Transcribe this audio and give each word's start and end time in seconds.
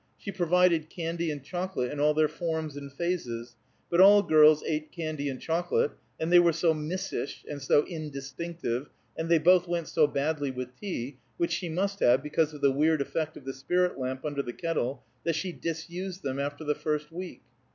She 0.17 0.31
provided 0.31 0.89
candy 0.89 1.29
and 1.29 1.43
chocolate 1.43 1.91
in 1.91 1.99
all 1.99 2.15
their 2.15 2.27
forms 2.27 2.75
and 2.75 2.91
phases, 2.91 3.55
but 3.87 4.01
all 4.01 4.23
girls 4.23 4.63
ate 4.65 4.91
candy 4.91 5.29
and 5.29 5.39
chocolate, 5.39 5.91
and 6.19 6.31
they 6.33 6.39
were 6.39 6.53
so 6.53 6.73
missish, 6.73 7.45
and 7.47 7.61
so 7.61 7.83
indistinctive, 7.85 8.87
and 9.15 9.29
they 9.29 9.37
both 9.37 9.67
went 9.67 9.87
so 9.89 10.07
badly 10.07 10.49
with 10.49 10.75
tea, 10.75 11.19
which 11.37 11.51
she 11.51 11.69
must 11.69 11.99
have 11.99 12.23
because 12.23 12.51
of 12.51 12.61
the 12.61 12.71
weird 12.71 12.99
effect 12.99 13.37
of 13.37 13.45
the 13.45 13.53
spirit 13.53 13.99
lamp 13.99 14.25
under 14.25 14.41
the 14.41 14.53
kettle, 14.53 15.03
that 15.23 15.35
she 15.35 15.51
disused 15.51 16.23
them 16.23 16.39
after 16.39 16.63
the 16.63 16.73
first 16.73 17.11
week. 17.11 17.43